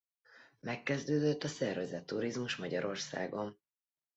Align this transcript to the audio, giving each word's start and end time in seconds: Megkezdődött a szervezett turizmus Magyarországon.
Megkezdődött 0.59 1.43
a 1.43 1.47
szervezett 1.47 2.05
turizmus 2.05 2.55
Magyarországon. 2.55 3.57